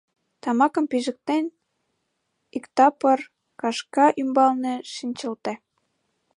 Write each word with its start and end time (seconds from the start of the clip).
Тамакым 0.41 0.85
пижыктен, 0.91 1.45
иктапыр 2.57 3.19
кашка 3.61 4.07
ӱмбалне 4.21 4.73
шинчылте. 4.93 5.53